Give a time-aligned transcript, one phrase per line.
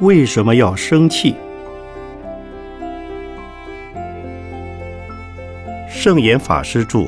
[0.00, 1.36] 为什么要生气？
[5.88, 7.06] 圣严法师著。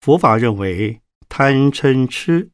[0.00, 2.50] 佛法认为，贪嗔痴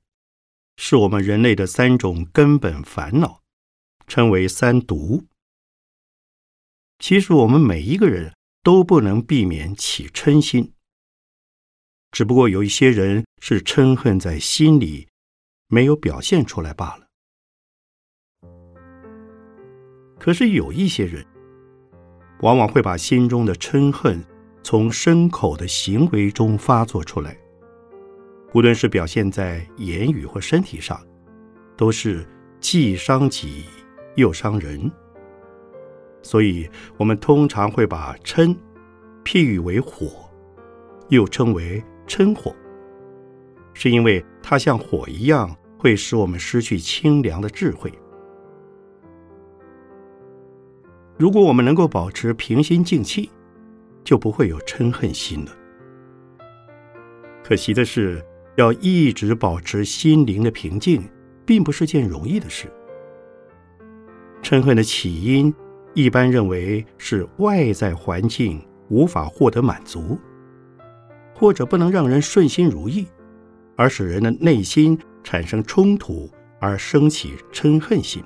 [0.76, 3.42] 是我们人类的三种根本烦恼，
[4.06, 5.26] 称为三毒。
[6.98, 10.72] 其实，我们每一个人都不能避免起嗔心。
[12.12, 15.06] 只不过有一些人是嗔恨在心里，
[15.68, 17.06] 没有表现出来罢了。
[20.18, 21.24] 可是有一些人，
[22.40, 24.22] 往往会把心中的嗔恨
[24.62, 27.38] 从身口的行为中发作出来，
[28.54, 31.00] 无论是表现在言语或身体上，
[31.76, 32.26] 都是
[32.58, 33.64] 既伤己
[34.16, 34.90] 又伤人。
[36.22, 36.68] 所以，
[36.98, 38.54] 我们通常会把嗔
[39.24, 40.28] 譬喻为火，
[41.08, 41.82] 又称为。
[42.10, 42.52] 嗔火，
[43.72, 47.92] 是因为它像火一样，会使我们失去清凉的智慧。
[51.16, 53.30] 如果我们能够保持平心静气，
[54.02, 55.52] 就不会有嗔恨心了。
[57.44, 58.20] 可惜的是，
[58.56, 61.08] 要一直保持心灵的平静，
[61.46, 62.66] 并不是件容易的事。
[64.42, 65.54] 嗔恨的起因，
[65.94, 70.18] 一般认为是外在环境无法获得满足。
[71.40, 73.06] 或者不能让人顺心如意，
[73.74, 78.22] 而使人的内心产生冲突，而升起嗔恨心。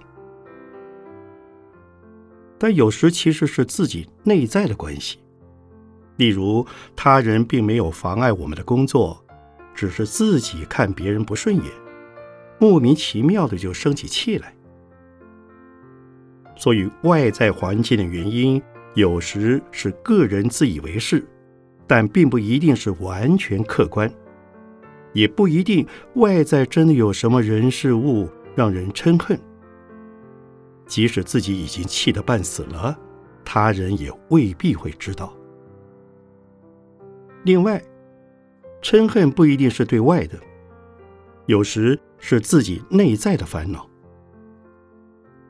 [2.59, 5.21] 但有时其实是自己内在的关系，
[6.17, 9.25] 例如他人并没有妨碍我们的工作，
[9.77, 11.65] 只是自己看别人不顺眼，
[12.59, 14.53] 莫名其妙的就生起气来。
[16.56, 18.61] 所以外在环境的原因，
[18.95, 21.25] 有时是个人自以为是。
[21.87, 24.13] 但并不一定是完全客观，
[25.13, 29.39] 也不一定外在真的有什么人事物让人嗔恨。
[30.87, 32.99] 即使自己已经气得半死了，
[33.44, 35.33] 他人也未必会知道。
[37.44, 37.83] 另外，
[38.83, 40.39] 嗔恨不一定是对外的，
[41.47, 43.89] 有时是自己内在的烦恼。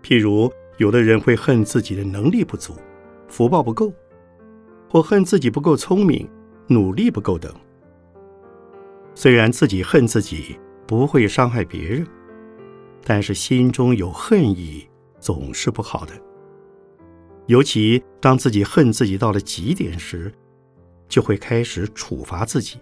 [0.02, 2.74] 譬如，有的人会恨自己的能力不足，
[3.28, 3.92] 福报不够。
[4.94, 6.30] 我恨自己不够聪明，
[6.68, 7.52] 努力不够等。
[9.12, 10.56] 虽然自己恨自己
[10.86, 12.06] 不会伤害别人，
[13.02, 14.88] 但是心中有恨意
[15.18, 16.12] 总是不好的。
[17.46, 20.32] 尤其当自己恨自己到了极点时，
[21.08, 22.78] 就会开始处罚自己。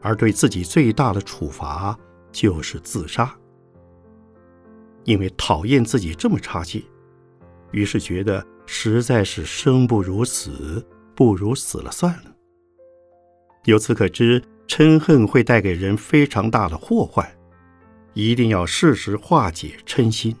[0.00, 1.94] 而对自己最大的处罚
[2.32, 3.30] 就是自杀，
[5.04, 6.82] 因为讨厌自己这么差劲，
[7.70, 8.42] 于是觉得。
[8.70, 10.86] 实在是生不如死，
[11.16, 12.36] 不如死了算了。
[13.64, 17.26] 由此可知，嗔恨会带给人非常大的祸患，
[18.12, 20.36] 一定要适时化解嗔心。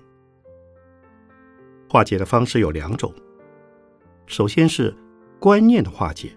[1.88, 3.10] 化解的方式有两种：
[4.26, 4.94] 首先是
[5.40, 6.30] 观念的化解，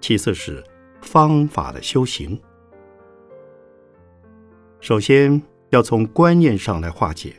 [0.00, 0.62] 其次是
[1.02, 2.40] 方法的修行。
[4.78, 7.34] 首先要从观念上来化解，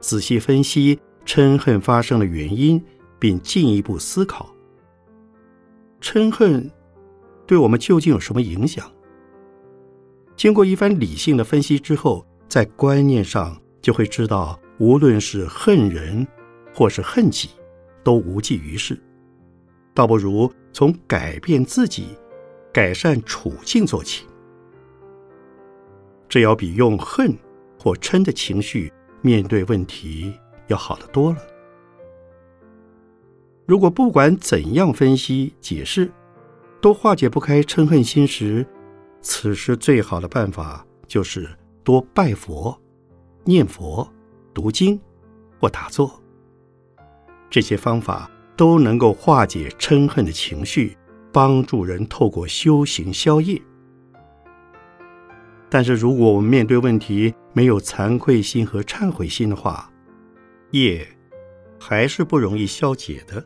[0.00, 0.98] 仔细分析。
[1.24, 2.82] 嗔恨发生的原因，
[3.18, 4.50] 并进一步思考：
[6.00, 6.70] 嗔恨
[7.46, 8.90] 对我们究竟有什么影响？
[10.36, 16.26] 经过一番理性的分析之后，在观念上就会知道，无论是恨人
[16.74, 17.50] 或是恨己，
[18.02, 18.98] 都无济于事，
[19.92, 22.16] 倒不如从改变自己、
[22.72, 24.24] 改善处境做起。
[26.28, 27.36] 这要比用恨
[27.78, 30.32] 或嗔的情绪面对问题。
[30.70, 31.38] 要好得多了。
[33.66, 36.10] 如果不管怎样分析解释，
[36.80, 38.66] 都化解不开嗔恨心时，
[39.20, 41.48] 此时最好的办法就是
[41.84, 42.76] 多拜佛、
[43.44, 44.08] 念佛、
[44.54, 44.98] 读经
[45.60, 46.10] 或打坐。
[47.48, 50.96] 这些方法都能够化解嗔恨的情绪，
[51.32, 53.60] 帮助人透过修行消业。
[55.68, 59.88] 但是，如果我们面对问题没有惭愧心和忏悔心的话，
[60.70, 61.06] 业
[61.78, 63.44] 还是不容易消解的。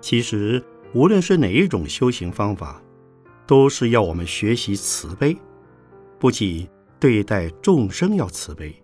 [0.00, 2.82] 其实，无论是哪一种修行方法，
[3.46, 5.36] 都是要我们学习慈悲，
[6.18, 8.74] 不仅对待众生要慈悲，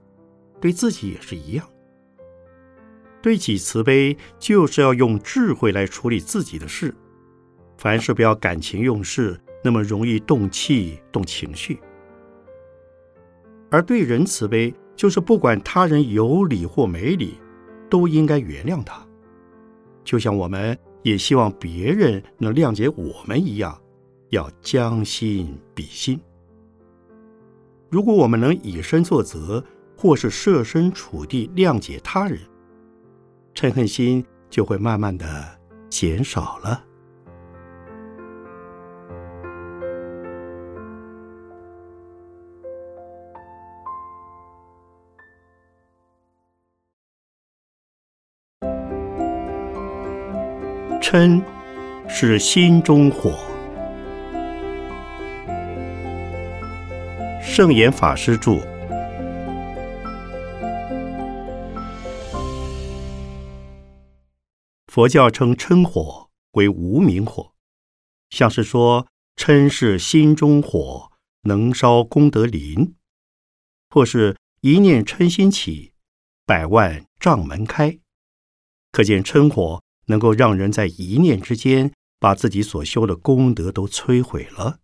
[0.61, 1.69] 对自己也是一样。
[3.23, 6.94] 对己慈悲，就是要用智慧来处理自己的事，
[7.76, 11.79] 凡事不要感情用事，那么容易动气、动情绪。
[13.70, 14.73] 而对人慈悲。
[14.96, 17.38] 就是不管他人有理或没理，
[17.90, 19.06] 都应该原谅他，
[20.02, 23.78] 就像我们也希望别人能谅解我们一样，
[24.31, 26.19] 要将心比心。
[27.88, 29.62] 如果我们能以身作则，
[29.96, 32.38] 或是设身处地谅解他人，
[33.54, 35.26] 嗔恨心就会慢慢的
[35.88, 36.82] 减少了。
[51.08, 51.41] 嗔
[52.08, 53.38] 是心中火。
[57.41, 58.56] 圣严法师著。
[64.88, 67.53] 佛教称嗔火为无明火，
[68.31, 69.06] 像是说
[69.37, 71.12] 嗔是心中火，
[71.43, 72.94] 能烧功德林；
[73.91, 75.93] 或是一念嗔心起，
[76.44, 77.97] 百万障门开。
[78.91, 79.85] 可见嗔火。
[80.06, 84.79] 能够让人在一念之间把自己所修的功德都摧毁了，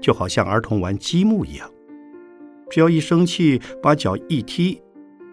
[0.00, 1.70] 就好像儿童玩积木一样，
[2.70, 4.80] 只要一生气，把脚一踢，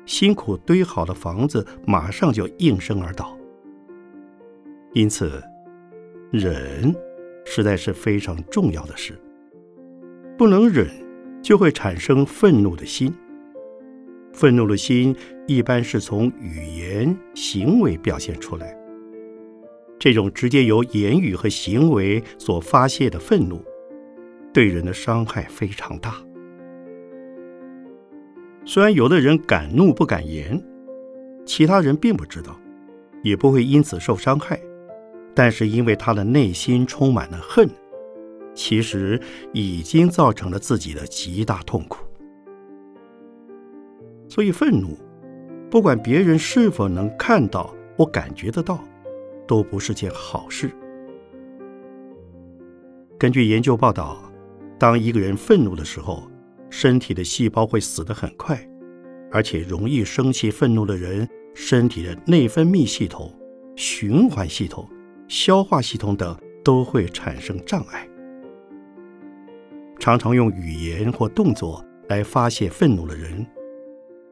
[0.06, 3.38] 辛苦堆好的房子马上就应声而倒。
[4.94, 5.42] 因此，
[6.32, 6.94] 忍
[7.46, 9.20] 实在是非常重要的事，
[10.38, 10.88] 不能忍，
[11.44, 13.14] 就会产生愤怒的心。
[14.34, 15.16] 愤怒的心
[15.48, 18.76] 一般是从语言、行为表现出来。
[19.98, 23.62] 这种直接由言语和行为所发泄的愤怒，
[24.54, 26.16] 对人的伤害非常大。
[28.66, 30.62] 虽然有的人敢怒不敢言，
[31.46, 32.58] 其他人并不知道，
[33.24, 34.58] 也不会因此受伤害，
[35.34, 37.68] 但是因为他的内心充满了恨，
[38.54, 39.20] 其实
[39.52, 42.06] 已经造成了自己的极大痛苦。
[44.30, 44.96] 所以，愤怒，
[45.72, 48.80] 不管别人是否能看到或感觉得到，
[49.48, 50.70] 都不是件好事。
[53.18, 54.18] 根据研究报道，
[54.78, 56.30] 当一个人愤怒的时候，
[56.70, 58.58] 身体的细胞会死得很快，
[59.32, 63.34] 而且容易生气、愤怒的人，身体的内分泌系统、
[63.76, 64.88] 循环系统、
[65.28, 68.08] 消化系统等都会产生障碍。
[70.00, 73.46] 常常用语言或动作来发泄愤怒的人。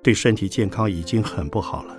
[0.03, 1.97] 对身体健康已经很不好了，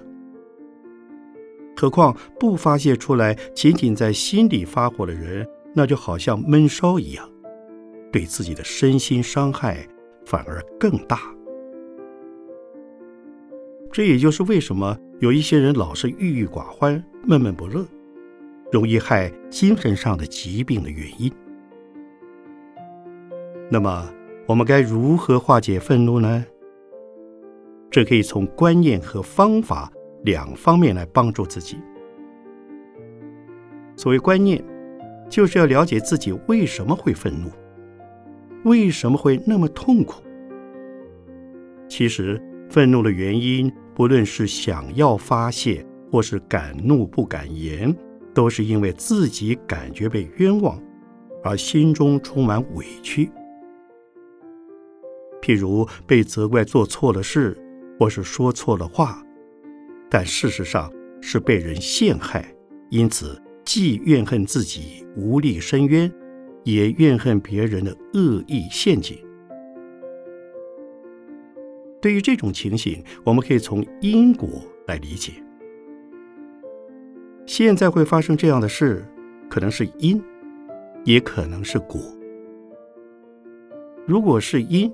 [1.76, 7.30] 何况不发泄出来，仅仅在心里发火的人，那就好像闷烧一样，
[8.10, 9.86] 对自己的身心伤害
[10.24, 11.20] 反而更大。
[13.92, 17.86] 这也就是为什么有一些人老是郁郁寡欢、闷闷不乐，
[18.70, 21.32] 容易害精神上的疾病的原因。
[23.70, 24.08] 那么，
[24.46, 26.44] 我们该如何化解愤怒呢？
[27.90, 29.90] 这可以从观念和方法
[30.24, 31.78] 两方面来帮助自己。
[33.96, 34.62] 所谓观念，
[35.28, 37.50] 就是要了解自己为什么会愤怒，
[38.64, 40.22] 为什么会那么痛苦。
[41.88, 47.92] 其实，愤怒的原因，不论是想要发泄，或是敢怒不敢言，
[48.34, 50.80] 都是因为自己感觉被冤枉，
[51.42, 53.30] 而心中充满委屈。
[55.40, 57.56] 譬如被责怪做错了事。
[57.98, 59.22] 或是说错了话，
[60.08, 62.44] 但事实上是被人陷害，
[62.90, 66.12] 因此既怨恨自己无力伸冤，
[66.64, 69.18] 也怨恨别人的恶意陷阱。
[72.00, 74.48] 对于这种情形，我们可以从因果
[74.86, 75.32] 来理解。
[77.44, 79.04] 现在会发生这样的事，
[79.50, 80.22] 可能是因，
[81.04, 82.00] 也可能是果。
[84.06, 84.92] 如果是因，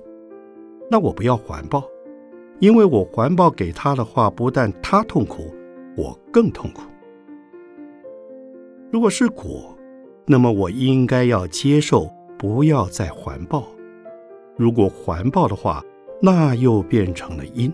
[0.89, 1.87] 那我不要还报。
[2.59, 5.53] 因为我环抱给他的话，不但他痛苦，
[5.97, 6.81] 我更痛苦。
[8.91, 9.75] 如果是果，
[10.25, 13.67] 那么我应该要接受，不要再环抱。
[14.55, 15.83] 如果环抱的话，
[16.21, 17.71] 那又变成了因，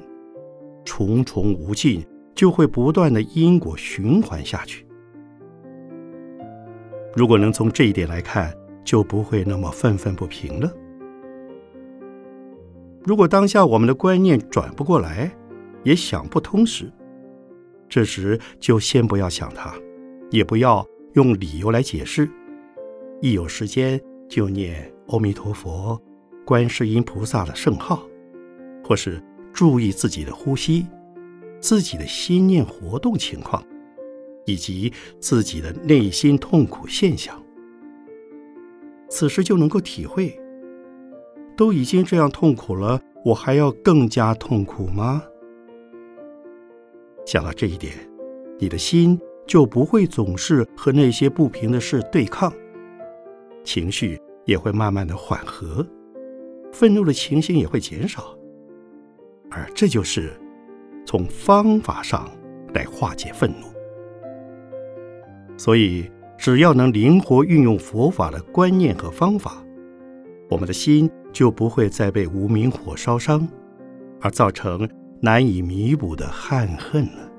[0.83, 4.85] 重重无尽，就会不断的因果循环下去。
[7.15, 8.51] 如果能从这一点来看，
[8.83, 10.71] 就不会那么愤愤不平了。
[13.03, 15.31] 如果当下我们的观念转不过来，
[15.83, 16.91] 也想不通时，
[17.89, 19.73] 这时就先不要想它，
[20.29, 22.29] 也不要用理由来解释。
[23.19, 25.99] 一有时间就念阿弥陀佛、
[26.45, 28.03] 观世音菩萨的圣号，
[28.83, 30.85] 或是注意自己的呼吸、
[31.59, 33.63] 自己的心念活动情况，
[34.45, 37.35] 以及自己的内心痛苦现象。
[39.09, 40.40] 此时就能够体会。
[41.61, 45.21] 都已经这样痛苦了，我还要更加痛苦吗？
[47.23, 47.93] 想到这一点，
[48.57, 49.15] 你的心
[49.45, 52.51] 就不会总是和那些不平的事对抗，
[53.63, 55.85] 情绪也会慢慢的缓和，
[56.73, 58.35] 愤怒的情形也会减少，
[59.51, 60.33] 而这就是
[61.05, 62.27] 从方法上
[62.73, 63.67] 来化解愤怒。
[65.57, 69.63] 所以，只要能灵活运用佛法的观念和方法，
[70.49, 73.47] 我们的心就不会再被无名火烧伤，
[74.19, 74.87] 而造成
[75.19, 77.29] 难以弥补的憾恨了。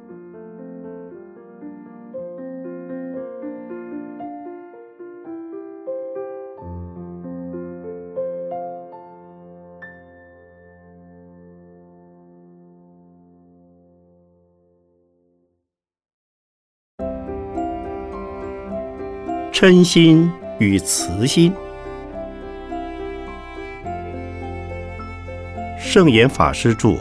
[19.53, 21.53] 嗔心与慈心。
[25.93, 26.97] 圣严法师著。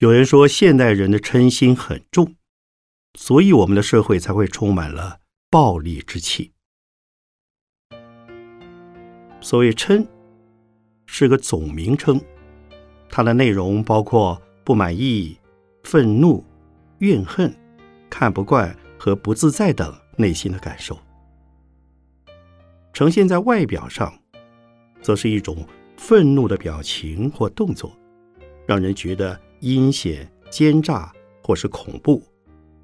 [0.00, 2.34] 有人说，现代人的嗔心很重，
[3.18, 6.52] 所以我们的社会才会充满了暴力之气。
[9.40, 10.06] 所谓嗔，
[11.06, 12.20] 是个总名称，
[13.08, 15.34] 它的内容包括不满意。
[15.84, 16.44] 愤怒、
[16.98, 17.50] 怨恨、
[18.10, 20.98] 看不惯和不自在等内心的感受，
[22.94, 24.16] 呈现在外表上，
[25.02, 27.92] 则是一种愤怒的表情或动作，
[28.66, 32.22] 让人觉得阴险、奸诈或是恐怖，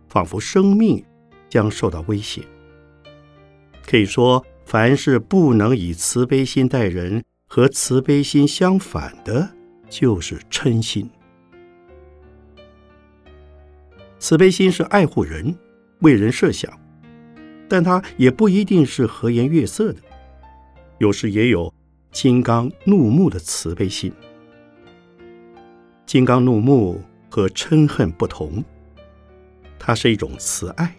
[0.08, 1.02] 仿佛生命
[1.48, 2.42] 将受到威胁。
[3.86, 9.48] 可以说，凡是不能以慈悲心待人，和慈悲心相反的，
[9.88, 11.08] 就是嗔心。
[14.18, 15.56] 慈悲心是爱护人、
[16.00, 16.79] 为人设想，
[17.70, 20.00] 但它也不一定是和颜悦色的，
[20.98, 21.72] 有时也有
[22.10, 24.12] 金刚怒目的慈悲心。
[26.04, 27.00] 金刚怒目
[27.30, 28.64] 和嗔恨不同，
[29.78, 30.96] 它是一种慈爱，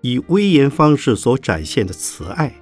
[0.00, 2.52] 以威严方式所展现的慈爱，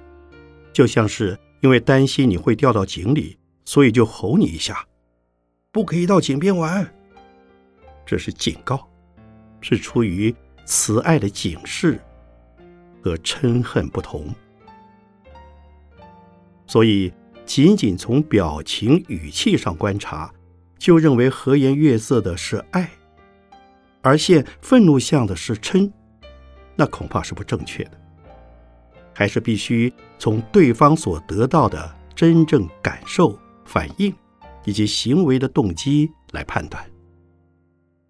[0.71, 4.85] 就像是因为担心你会掉到井里，所以就吼你一下，
[5.71, 6.93] 不可以到井边玩，
[8.05, 8.87] 这是警告。
[9.61, 10.35] 是出于
[10.65, 11.99] 慈爱的警示，
[13.03, 14.33] 和嗔恨不同，
[16.65, 17.11] 所以
[17.45, 20.33] 仅仅从表情语气上观察，
[20.77, 22.89] 就认为和颜悦色的是爱，
[24.01, 25.91] 而现愤怒相的是嗔，
[26.75, 27.91] 那恐怕是不正确的。
[29.13, 34.15] 还是必须从对方所得到的真正感受、反应
[34.63, 36.81] 以及行为的动机来判断。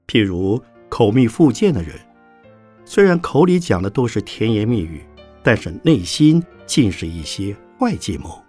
[0.05, 0.63] 譬如。
[0.89, 1.99] 口蜜腹剑的人，
[2.85, 5.03] 虽然口里讲的都是甜言蜜语，
[5.41, 8.43] 但是内心尽是一些坏计谋。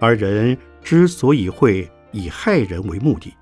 [0.00, 3.34] 而人之所以会以害人为目的，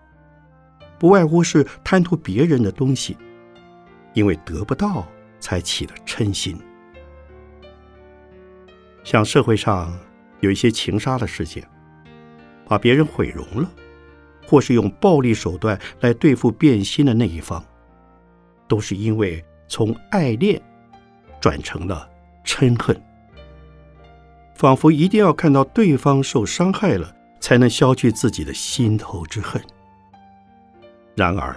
[0.98, 3.16] 不外乎是贪图别人的东西，
[4.14, 5.06] 因为得不到
[5.40, 6.56] 才起了嗔心。
[9.02, 9.92] 像社会上
[10.40, 11.66] 有一些情杀的事件，
[12.66, 13.70] 把别人毁容了。
[14.44, 17.64] 或是用暴力手段来对付变心的那一方，
[18.72, 20.58] 都是因为从爱恋
[21.38, 22.08] 转成了
[22.42, 22.98] 嗔恨，
[24.54, 29.60] 仿佛一定要看到对方受伤害了，才能消去自己的心头之恨。
[31.14, 31.54] 然而，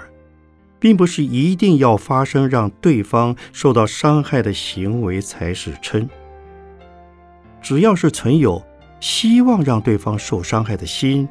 [0.78, 6.10] 并不是一定要发生让对方受到伤害的行为才是嗔，
[7.62, 8.62] 只要是存有
[9.00, 11.30] 希望让对方受伤害的心。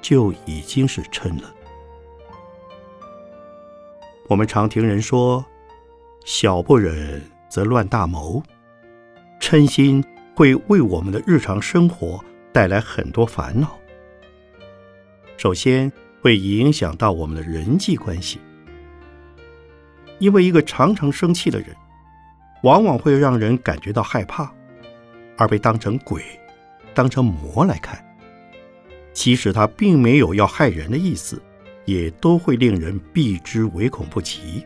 [0.00, 1.48] 就已经是嗔了。
[4.28, 5.44] 我们常听人说
[6.24, 8.42] ：“小不忍则乱大谋。”
[9.40, 10.02] 嗔心
[10.34, 13.76] 会为我们的日常生活带来很多烦恼。
[15.36, 18.38] 首先，会影响到我们的人际关系，
[20.20, 21.74] 因为一个常常生气的人，
[22.62, 24.50] 往往会让人感觉到害怕，
[25.36, 26.22] 而被当成鬼、
[26.94, 28.02] 当成魔来看。
[29.12, 31.42] 即使他并没有要害人的意思，
[31.84, 34.64] 也都会令人避之唯恐不及。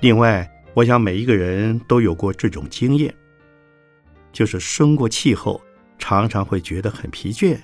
[0.00, 3.14] 另外，我想每一个人都有过这种经验，
[4.32, 5.60] 就是生过气后，
[5.98, 7.58] 常常会觉得很疲倦、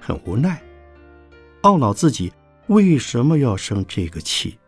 [0.00, 0.62] 很无奈，
[1.62, 2.32] 懊恼自己
[2.66, 4.58] 为什么要生这个气。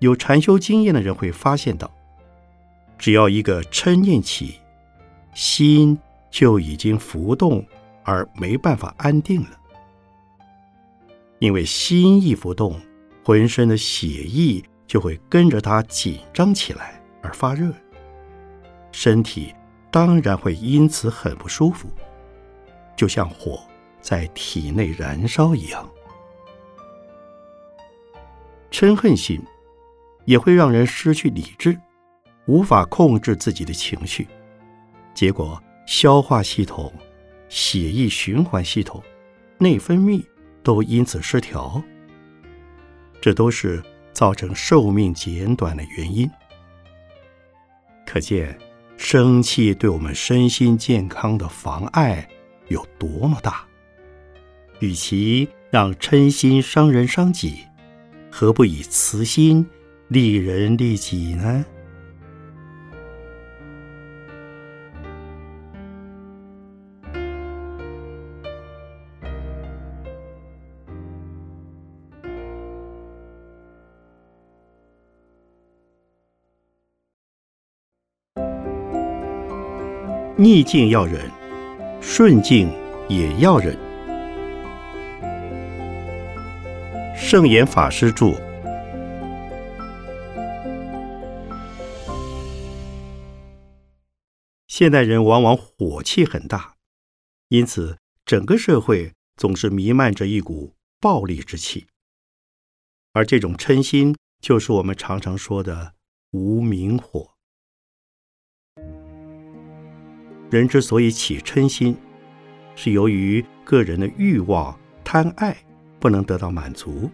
[0.00, 1.90] 有禅修经验的人会发现到，
[2.98, 4.60] 只要一个嗔念起，
[5.34, 5.98] 心。
[6.34, 7.64] 就已经浮动
[8.04, 9.58] 而没办法安定了，
[11.38, 12.78] 因为心一浮动，
[13.24, 17.72] 浑身的血液就会跟着它紧张起来而发热，
[18.92, 19.54] 身体
[19.90, 21.88] 当然会因此很不舒服。
[22.96, 23.60] 就像火
[24.00, 25.90] 在体内燃烧一样。
[28.70, 29.42] 嗔恨心
[30.24, 31.76] 也会让人失去理智，
[32.46, 34.28] 无法控制自己的情绪，
[35.12, 36.92] 结果消化系统、
[37.54, 39.00] 血液循环系统、
[39.58, 40.20] 内分泌
[40.64, 41.80] 都因此失调，
[43.20, 43.80] 这都是
[44.12, 46.28] 造成寿命减短的原因。
[48.04, 48.58] 可见。
[48.96, 52.26] 生气对我们身心健康的妨碍
[52.68, 53.66] 有多么大？
[54.78, 57.64] 与其让嗔心伤人伤己，
[58.30, 59.66] 何不以慈心
[60.06, 61.66] 利人利己呢？
[80.36, 81.30] 逆境要忍，
[82.00, 82.68] 顺境
[83.08, 83.78] 也要忍。
[87.16, 88.34] 圣严法师著。
[94.66, 96.74] 现代人往往火气很大，
[97.50, 101.86] 因此整个社会总是弥漫着一股暴力之气，
[103.12, 105.94] 而这种嗔心就是我们常常说的
[106.32, 107.33] 无名火。
[110.54, 111.96] 人之所以起嗔心，
[112.76, 115.56] 是由于个人的欲望、贪爱
[115.98, 117.10] 不能得到满足，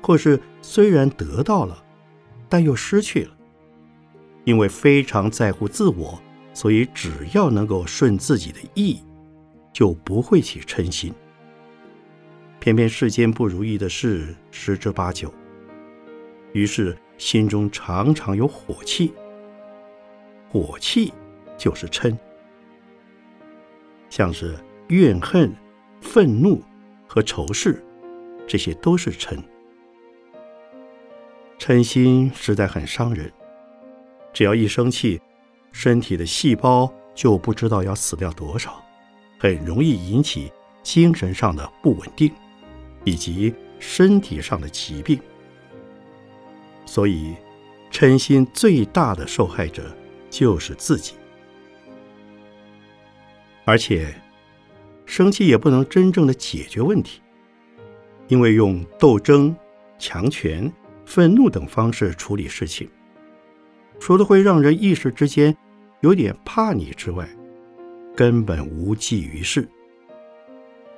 [0.00, 1.84] 或是虽然得到了，
[2.48, 3.36] 但又失去了。
[4.44, 6.18] 因为非常在乎自我，
[6.54, 9.02] 所以只要能够顺自己的意，
[9.70, 11.12] 就不会起嗔心。
[12.58, 15.30] 偏偏世间不如意的事十之八九，
[16.54, 19.12] 于是心中常常有火气。
[20.48, 21.12] 火气。
[21.58, 22.16] 就是嗔，
[24.08, 24.56] 像是
[24.88, 25.52] 怨恨、
[26.00, 26.62] 愤怒
[27.06, 27.84] 和仇视，
[28.46, 29.36] 这些都是嗔。
[31.58, 33.30] 嗔心实在很伤人，
[34.32, 35.20] 只要一生气，
[35.72, 38.80] 身体的细胞就不知道要死掉多少，
[39.38, 40.52] 很容易引起
[40.84, 42.32] 精神上的不稳定，
[43.04, 45.20] 以及身体上的疾病。
[46.86, 47.34] 所以，
[47.90, 49.94] 嗔心最大的受害者
[50.30, 51.14] 就是自己。
[53.68, 54.14] 而且，
[55.04, 57.20] 生气也不能真正的解决问题，
[58.26, 59.54] 因为用斗争、
[59.98, 60.72] 强权、
[61.04, 62.88] 愤怒等方式处理事情，
[64.00, 65.54] 除了会让人一时之间
[66.00, 67.28] 有点怕你之外，
[68.16, 69.68] 根本无济于事。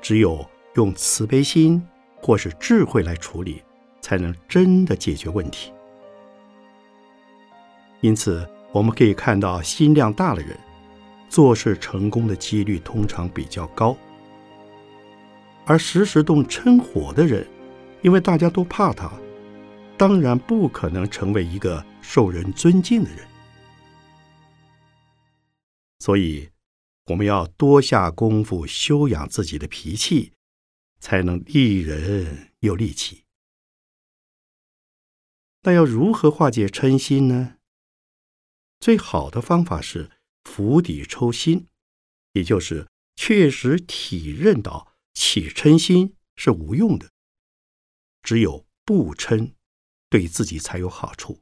[0.01, 1.85] 只有用慈悲心
[2.23, 3.61] 或是智慧来处理，
[4.01, 5.73] 才能真的解决问题。
[8.01, 10.57] 因此，我们可以看到心量大的人。
[11.31, 13.97] 做事成功的几率通常比较高，
[15.65, 17.49] 而时时动嗔火的人，
[18.03, 19.09] 因为大家都怕他，
[19.97, 23.25] 当然不可能成为一个受人尊敬的人。
[26.01, 26.51] 所以，
[27.07, 30.33] 我们要多下功夫修养自己的脾气，
[30.99, 33.23] 才能利人又利己。
[35.63, 37.55] 那要如何化解嗔心呢？
[38.81, 40.11] 最好的方法是。
[40.45, 41.67] 釜底抽薪，
[42.33, 47.09] 也就是确实体认到起嗔心是无用的，
[48.23, 49.53] 只有不嗔，
[50.09, 51.39] 对自己才有好处。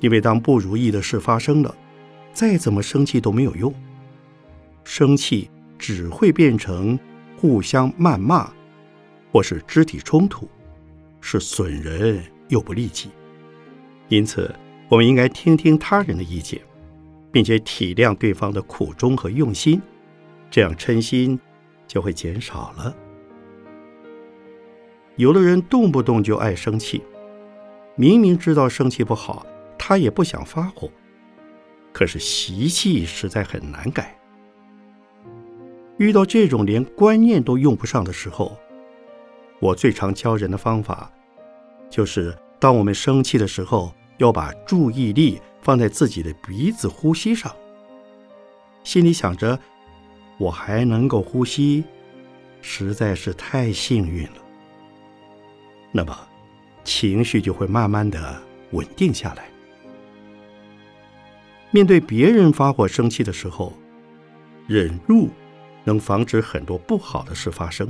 [0.00, 1.76] 因为当不如意的事发生了，
[2.32, 3.74] 再怎么生气都没有用，
[4.84, 6.98] 生气只会变成
[7.36, 8.52] 互相谩骂，
[9.30, 10.48] 或是肢体冲突，
[11.20, 13.10] 是损人又不利己。
[14.08, 14.54] 因此。
[14.92, 16.60] 我们应该听听他人的意见，
[17.32, 19.80] 并且体谅对方的苦衷和用心，
[20.50, 21.40] 这样嗔心
[21.88, 22.94] 就会减少了。
[25.16, 27.02] 有的人动不动就爱生气，
[27.96, 29.46] 明明知道生气不好，
[29.78, 30.90] 他也不想发火，
[31.90, 34.14] 可是习气实在很难改。
[35.96, 38.58] 遇到这种连观念都用不上的时候，
[39.58, 41.10] 我最常教人的方法，
[41.88, 43.90] 就是当我们生气的时候。
[44.22, 47.52] 要把注意力放在自己的鼻子呼吸上，
[48.84, 49.58] 心里想着
[50.38, 51.82] 我还能够呼吸，
[52.60, 54.36] 实在是太幸运了。
[55.90, 56.16] 那么
[56.84, 59.44] 情绪就会慢慢的稳定下来。
[61.72, 63.72] 面对别人发火生气的时候，
[64.68, 65.28] 忍辱
[65.82, 67.88] 能防止很多不好的事发生。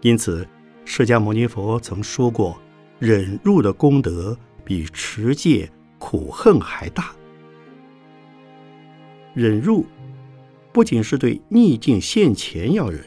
[0.00, 0.48] 因此，
[0.86, 2.58] 释迦牟尼佛曾说过，
[2.98, 4.34] 忍辱的功德。
[4.70, 7.10] 比持戒苦恨还大。
[9.34, 9.84] 忍辱
[10.72, 13.04] 不仅是对逆境现前要忍，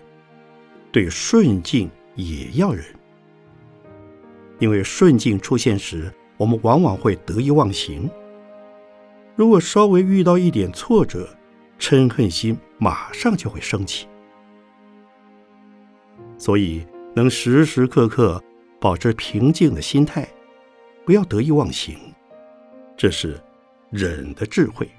[0.91, 2.84] 对顺境也要忍。
[4.60, 8.10] 因为顺境出现时，我们往往会得意忘形；
[9.38, 11.30] 如果稍微遇到一点挫折，
[11.80, 14.06] 嗔恨心马上就会升起。
[16.38, 18.43] 所以，能时时刻刻
[18.82, 20.28] 保持平静的心态，
[21.05, 21.97] 不要得意忘形，
[22.95, 23.39] 这是
[23.89, 24.89] 忍的智慧。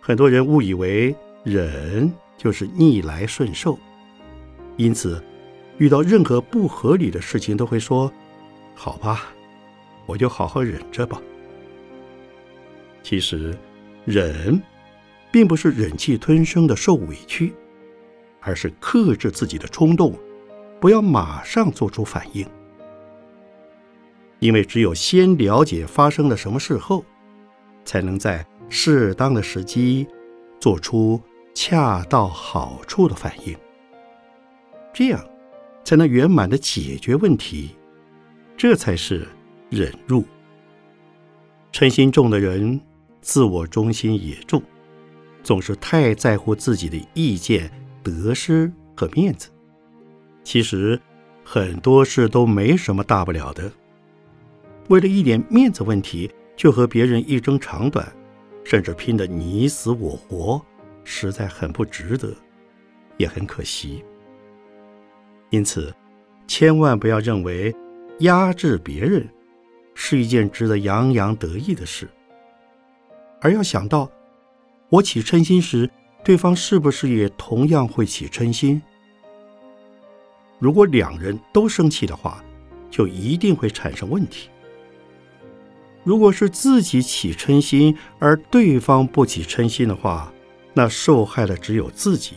[0.00, 3.78] 很多人误以为忍就是逆来顺受，
[4.76, 5.22] 因此
[5.78, 8.12] 遇到任何不合理的事情都会说
[8.74, 9.26] ：“好吧，
[10.06, 11.20] 我就好好忍着吧。”
[13.04, 13.56] 其实，
[14.04, 14.60] 忍
[15.30, 17.52] 并不是忍气吞声的受委屈，
[18.40, 20.18] 而是克制自己的冲动，
[20.80, 22.44] 不要马上做出反应。
[24.40, 27.04] 因为只有先了解发生了什么事后，
[27.84, 28.44] 才能在。
[28.72, 30.06] 适当的时机，
[30.60, 31.20] 做出
[31.52, 33.56] 恰到好处的反应，
[34.92, 35.20] 这样
[35.82, 37.70] 才能圆满的解决问题。
[38.56, 39.26] 这才是
[39.70, 40.24] 忍辱。
[41.72, 42.80] 嗔心重的人，
[43.20, 44.62] 自我中心也重，
[45.42, 47.68] 总是太在乎自己的意见、
[48.04, 49.48] 得失和面子。
[50.44, 51.00] 其实
[51.42, 53.72] 很多事都没什么大不了的，
[54.88, 58.06] 为了一点面子问题，就和别人一争长短。
[58.62, 60.60] 甚至拼得你死我活，
[61.02, 62.32] 实在很不值得，
[63.16, 64.04] 也很可惜。
[65.48, 65.92] 因此，
[66.46, 67.74] 千万不要认为
[68.20, 69.26] 压制别人
[69.94, 72.08] 是一件值得洋洋得意的事，
[73.40, 74.08] 而要想到
[74.90, 75.90] 我起嗔心时，
[76.22, 78.80] 对方是不是也同样会起嗔心？
[80.58, 82.44] 如果两人都生气的话，
[82.90, 84.50] 就一定会产生问题。
[86.10, 90.32] 如果是自己起嗔心，而对方不起嗔心的话，
[90.74, 92.34] 那受害的只有自己，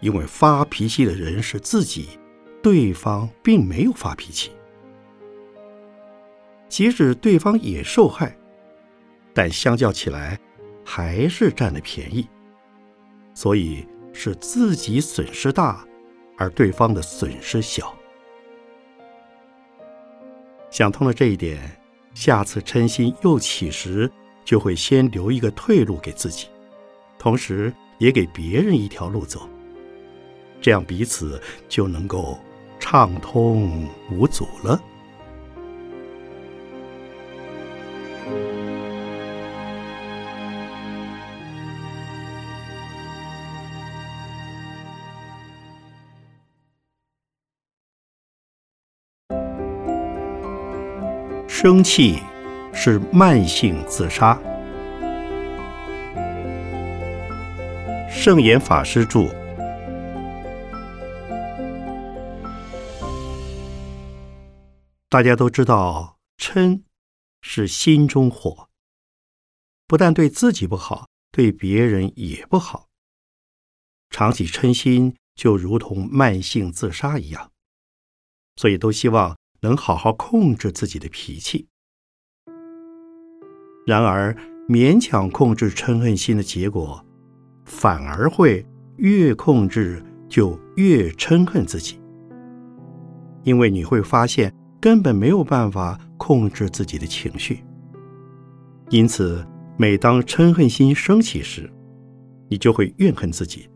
[0.00, 2.18] 因为发脾气的人是自己，
[2.62, 4.52] 对方并没有发脾气。
[6.66, 8.34] 即使对方也受害，
[9.34, 10.40] 但相较起来，
[10.82, 12.26] 还是占了便宜。
[13.34, 15.86] 所以是自己损失大，
[16.38, 17.94] 而对方的损失小。
[20.70, 21.60] 想通了这一点。
[22.14, 24.10] 下次嗔心又起时，
[24.44, 26.46] 就会先留一个退路给自己，
[27.18, 29.48] 同时也给别人一条路走，
[30.60, 32.38] 这样彼此就能够
[32.78, 34.80] 畅通无阻了。
[51.64, 52.18] 生气
[52.74, 54.38] 是慢性自杀。
[58.10, 59.34] 圣严法师著。
[65.08, 66.82] 大家都知道，嗔
[67.40, 68.68] 是心中火，
[69.86, 72.88] 不但对自己不好，对别人也不好。
[74.10, 77.50] 长期嗔心就如同慢性自杀一样，
[78.56, 79.38] 所以都希望。
[79.64, 81.66] 能好好控制自己的脾气，
[83.86, 84.36] 然而
[84.68, 87.02] 勉强控制嗔恨心的结果，
[87.64, 91.98] 反而会越控制就越嗔恨自己，
[93.42, 97.64] 因为你会发现根本没有办法控制自己的情绪。
[98.90, 99.42] 因此，
[99.78, 101.72] 每当嗔恨心升起时，
[102.50, 103.66] 你就会怨恨自己，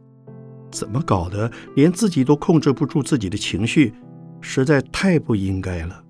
[0.71, 3.95] 怎么搞得，连自己都控制不住自己的情绪。
[4.51, 6.03] 实在太不应该了。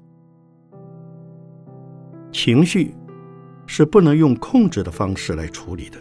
[2.31, 2.95] 情绪
[3.67, 5.99] 是不能用控制的方式来处理的，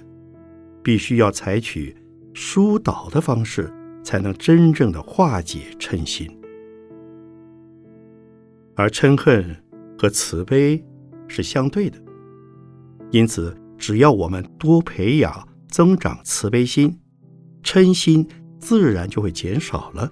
[0.84, 1.97] 必须要采取
[2.36, 3.73] 疏导的方式，
[4.04, 6.30] 才能真正的化解嗔心。
[8.76, 9.43] 而嗔恨
[9.97, 10.86] 和慈悲
[11.28, 11.97] 是相对的，
[13.10, 17.00] 因此，只要我们多培养、增长慈悲心，
[17.63, 18.28] 嗔心
[18.60, 20.08] 自然就会减少了。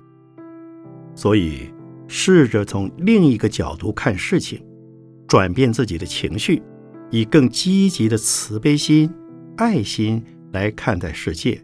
[1.14, 1.75] 所以。
[2.08, 4.64] 试着从另一个角度看事情，
[5.28, 6.62] 转变自己的情绪，
[7.10, 9.12] 以更积极的慈悲心、
[9.58, 11.60] 爱心来看待世界，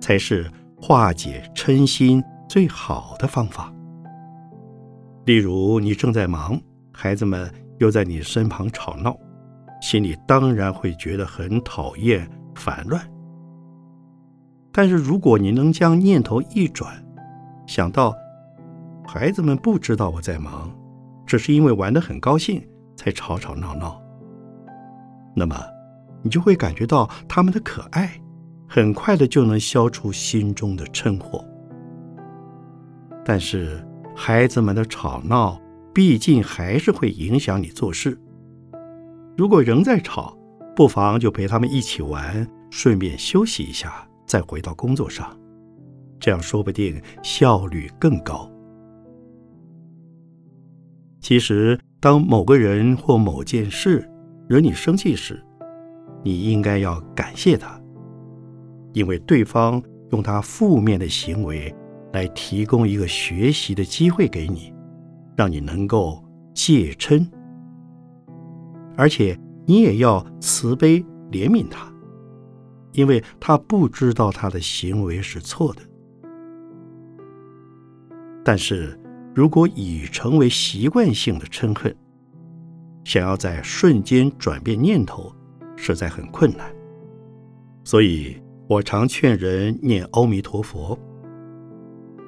[0.00, 3.72] 才是化解嗔心最好的方法。
[5.26, 6.60] 例如，你正在忙，
[6.92, 9.16] 孩子们又在你身旁吵闹，
[9.80, 13.00] 心里当然会觉得很讨厌、烦乱。
[14.72, 17.00] 但是，如果你能将念头一转，
[17.66, 18.14] 想到。
[19.10, 20.70] 孩子们不知道我在忙，
[21.24, 22.62] 只是因为玩得很高兴
[22.94, 23.98] 才吵吵闹闹。
[25.34, 25.56] 那么，
[26.22, 28.20] 你就会感觉到他们的可爱，
[28.68, 31.42] 很快的就能消除心中的嗔惑。
[33.24, 33.82] 但是
[34.14, 35.58] 孩子们的吵闹，
[35.94, 38.20] 毕竟还是会影响你做事。
[39.38, 40.36] 如果仍在吵，
[40.76, 45.34] 不妨就陪他们一起玩，顺便休息一下，再回到工作上，
[46.20, 48.50] 这样说不定效率更高。
[51.20, 54.08] 其实，当某个人或某件事
[54.48, 55.42] 惹你生气时，
[56.22, 57.80] 你应该要感谢他，
[58.92, 61.74] 因为对方用他负面的行为
[62.12, 64.72] 来提供一个学习的机会给你，
[65.36, 67.28] 让你能够戒嗔，
[68.96, 71.92] 而且你也要慈悲怜悯他，
[72.92, 75.82] 因为他不知道他的行为是错的。
[78.44, 78.98] 但是
[79.38, 81.94] 如果已成为习惯性的嗔恨，
[83.04, 85.32] 想要在瞬间转变念头。
[85.76, 86.66] 实在很困难，
[87.84, 90.98] 所以我常劝人念阿弥陀佛。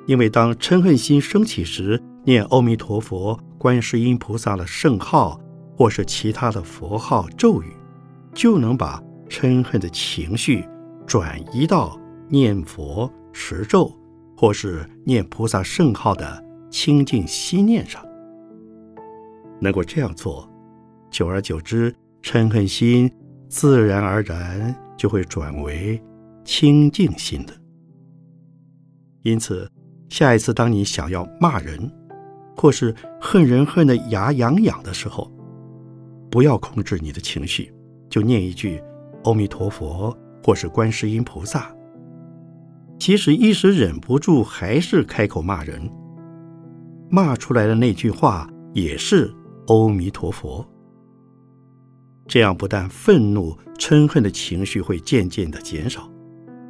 [0.06, 5.40] 因为当嗔恨心升起时，念阿弥陀佛、观世音菩萨的圣号，
[5.76, 7.72] 或是其他的佛号咒语，
[8.32, 10.64] 就能把嗔恨的情绪
[11.08, 13.92] 转移到念佛持咒，
[14.36, 18.04] 或是念菩萨圣号的清净心念上。
[19.60, 20.48] 能够这样做，
[21.10, 23.10] 久而久之，嗔恨心。
[23.48, 26.00] 自然而然就会转为
[26.44, 27.52] 清净心的。
[29.22, 29.68] 因此，
[30.08, 31.90] 下一次当你想要骂人，
[32.56, 35.28] 或是恨人恨得牙痒痒的时候，
[36.30, 37.74] 不要控制你的情绪，
[38.08, 38.80] 就念一句
[39.24, 41.74] “阿弥陀佛”或是“观世音菩萨”。
[43.00, 45.90] 即使一时忍不住，还是开口骂人，
[47.10, 49.34] 骂出来的那句话也是
[49.66, 50.64] “阿弥陀佛”。
[52.28, 56.08] 这样不但愤怒、嗔恨的情绪会渐渐的减少，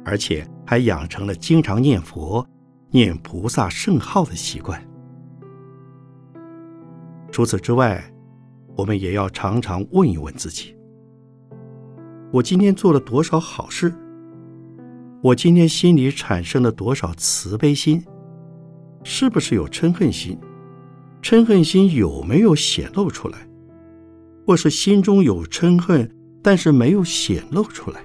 [0.03, 2.43] 而且还养成了经常念佛、
[2.89, 4.83] 念菩萨圣号的习惯。
[7.31, 8.03] 除此之外，
[8.75, 10.75] 我们也要常常问一问自己：
[12.31, 13.93] 我今天做了多少好事？
[15.21, 18.03] 我今天心里产生了多少慈悲心？
[19.03, 20.37] 是不是有嗔恨心？
[21.21, 23.47] 嗔恨心有没有显露出来？
[24.45, 26.09] 或是心中有嗔恨，
[26.41, 28.03] 但是没有显露出来。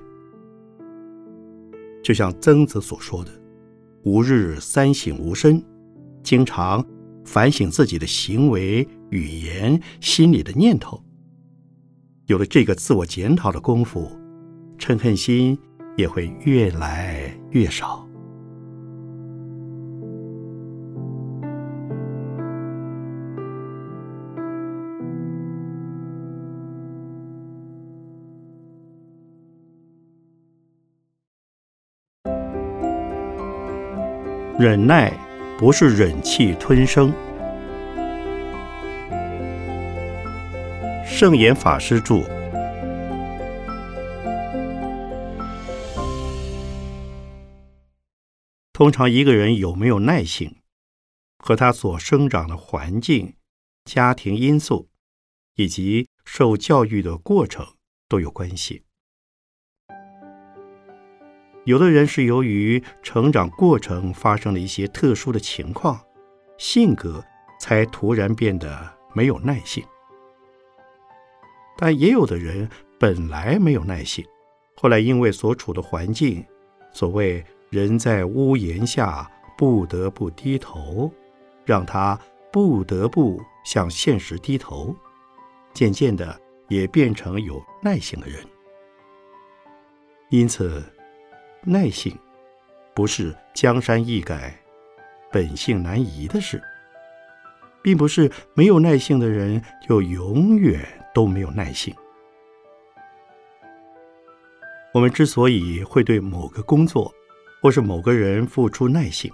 [2.03, 3.31] 就像曾子所说的
[4.05, 5.61] ：“吾日三省吾身”，
[6.23, 6.85] 经常
[7.25, 11.03] 反省自己的行为、语言、心里的念头。
[12.27, 14.11] 有了这个自我检讨的功夫，
[14.79, 15.59] 嗔恨心
[15.97, 18.06] 也会越来越少。
[34.59, 35.13] 忍耐
[35.59, 37.13] 不是忍气吞声。
[41.05, 42.23] 圣严法师著。
[48.73, 50.57] 通常一个人有没有耐性，
[51.37, 53.35] 和他所生长的环境、
[53.85, 54.89] 家庭因素
[55.57, 57.75] 以及受教育的过程
[58.09, 58.86] 都有关系。
[61.67, 66.01] 有的人是由于成长过程发生了一些特殊的情况，
[66.59, 67.23] 性格
[67.59, 69.83] 才突然变得没有耐性；
[71.77, 74.25] 但也有的人本来没有耐性，
[74.77, 76.47] 后来因为所处的环境，
[76.93, 81.13] 所谓“人在屋檐下，不得不低头”，
[81.67, 82.17] 让他
[82.53, 84.95] 不得不向现实低头，
[85.75, 88.39] 渐渐的也变成有耐性的人。
[90.31, 90.81] 因此。
[91.69, 92.17] 耐性，
[92.95, 94.57] 不是江山易改，
[95.33, 96.63] 本性难移的事，
[97.83, 100.81] 并不是没有耐性的人就永远
[101.13, 101.93] 都没有耐性。
[104.95, 107.13] 我们之所以会对某个工作
[107.61, 109.29] 或是某个人付出耐性，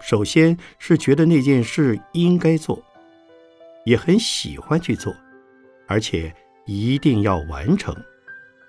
[0.00, 2.80] 首先是觉得那件事应该做，
[3.84, 5.12] 也很喜欢去做，
[5.88, 6.32] 而且
[6.64, 7.92] 一定要完成，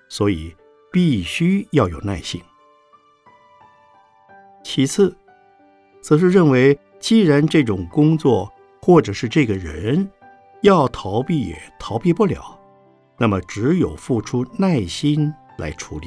[0.08, 0.52] 所以。
[0.94, 2.40] 必须要有耐心。
[4.62, 5.12] 其次，
[6.00, 8.48] 则是认为，既然这种工作
[8.80, 10.08] 或者是这个人
[10.62, 12.56] 要逃避也逃避不了，
[13.18, 16.06] 那么只有付出耐心来处理。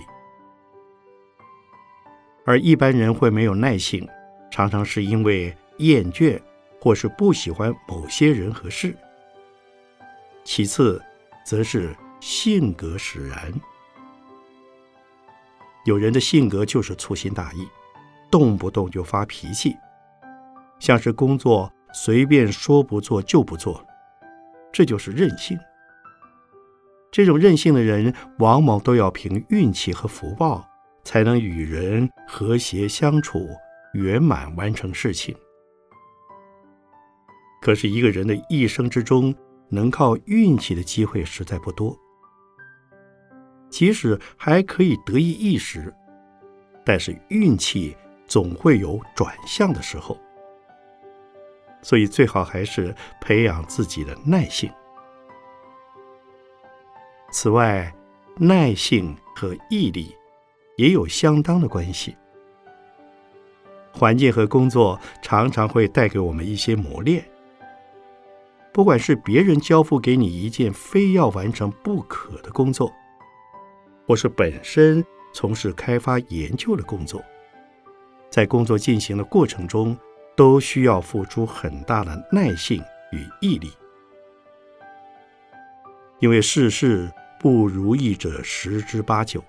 [2.46, 4.08] 而一般人会没有耐性，
[4.50, 6.42] 常常是因为厌倦
[6.80, 8.96] 或是不喜欢某些人和事。
[10.46, 11.04] 其次，
[11.46, 13.54] 则是性格使然。
[15.88, 17.66] 有人的性格就是粗心大意，
[18.30, 19.74] 动不动就发脾气，
[20.80, 23.82] 像是工作随便说不做就不做，
[24.70, 25.58] 这就是任性。
[27.10, 30.68] 这种任性的人，往往都要凭运气和福报，
[31.06, 33.48] 才能与人和谐相处，
[33.94, 35.34] 圆满完成事情。
[37.62, 39.34] 可是，一个人的一生之中，
[39.70, 41.98] 能靠运气的机会实在不多。
[43.70, 45.94] 即使还可以得意一时，
[46.86, 50.18] 但是运气总会有转向的时候。
[51.82, 54.70] 所以，最好还是培养自己的耐性。
[57.32, 57.94] 此外，
[58.38, 60.16] 耐性和毅力
[60.76, 62.16] 也有相当的关系。
[63.92, 67.24] 环境和工作常常会带给我们一些磨练。
[68.72, 72.92] 不管是别人交付给你一件非要完成不可的工作，
[74.08, 77.22] 或是本身从事开发研究的工作，
[78.30, 79.96] 在工作进行的过程中，
[80.36, 83.70] 都需要付出很大的耐性与毅力。
[86.20, 89.44] 因为世事不如意者十之八九，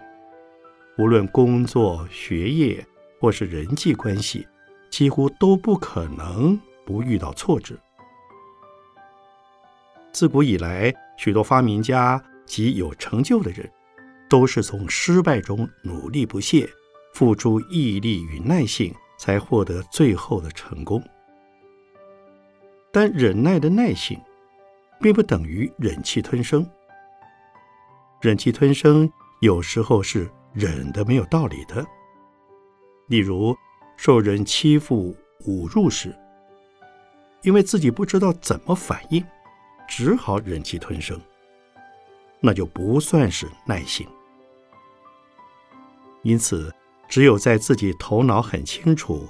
[0.99, 2.85] 无论工作、学业
[3.21, 4.47] 或是人际关系，
[4.91, 7.77] 几乎都不可能不遇到挫折。
[10.13, 13.71] 自古以来，许多发明家及有成就的人，
[14.29, 16.69] 都是从失败中努力不懈，
[17.15, 21.03] 付出毅力与耐性，才获得最后的成功。
[22.93, 24.19] 但忍耐的耐性，
[25.01, 26.69] 并不等于忍气吞声。
[28.21, 29.11] 忍气吞声
[29.41, 31.87] 有时候是忍的没有道理的。
[33.07, 33.57] 例如，
[33.97, 36.15] 受人欺负、侮辱时，
[37.43, 39.25] 因为自己不知道怎么反应。
[39.91, 41.19] 只好忍气吞声，
[42.41, 44.07] 那就不算是耐性。
[46.23, 46.73] 因此，
[47.09, 49.29] 只有在自己头脑很清楚、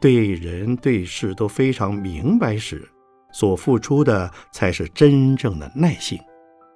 [0.00, 2.88] 对人对事都非常明白时，
[3.32, 6.18] 所付出的才是真正的耐性，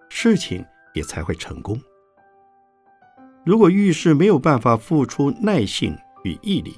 [0.09, 1.81] 事情也才会成功。
[3.45, 6.77] 如果遇事没有办法付出耐性与毅力，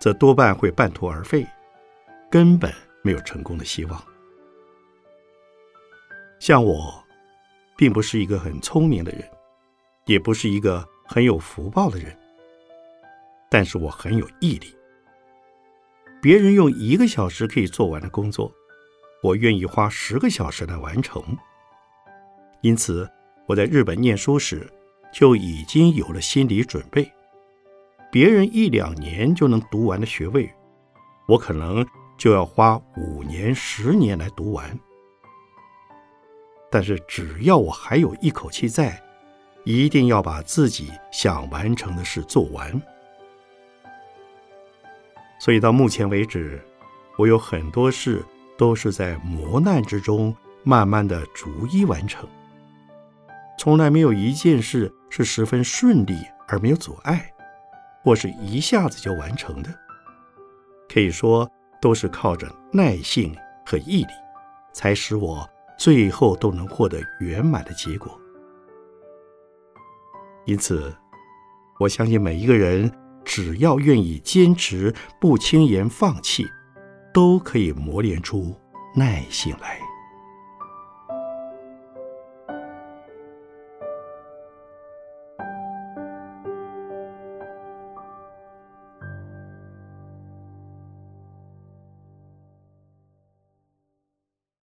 [0.00, 1.46] 则多半会半途而废，
[2.30, 4.02] 根本没有成功的希望。
[6.40, 7.04] 像我，
[7.76, 9.22] 并不是一个很聪明的人，
[10.06, 12.14] 也不是一个很有福报的人，
[13.50, 14.76] 但是我很有毅力。
[16.20, 18.52] 别人用一个小时可以做完的工作，
[19.22, 21.22] 我愿意花十个小时来完成。
[22.60, 23.08] 因此，
[23.46, 24.70] 我在日本念书时
[25.12, 27.10] 就已经有了心理准备：
[28.12, 30.52] 别人一两年就能读完的学位，
[31.26, 31.86] 我可能
[32.18, 34.78] 就要花五年、十年来读完。
[36.70, 39.02] 但是只要我还有一口气在，
[39.68, 42.80] 一定要把自己想完成的事做完。
[45.38, 46.58] 所以到目前为止，
[47.18, 48.24] 我有很多事
[48.56, 52.26] 都是在磨难之中慢慢的逐一完成，
[53.58, 57.30] 从来没有一件事是十分顺利而没有阻碍，
[58.02, 59.68] 或是一下子就完成的。
[60.88, 61.46] 可以说
[61.78, 64.12] 都是靠着耐性和毅力，
[64.72, 65.46] 才使我。
[65.76, 68.18] 最后都能获得圆满的结果。
[70.48, 70.96] 因此，
[71.78, 72.90] 我相信每一个人
[73.22, 76.42] 只要愿意坚持，不轻言放弃，
[77.12, 78.56] 都可以磨练出
[78.96, 79.78] 耐性来。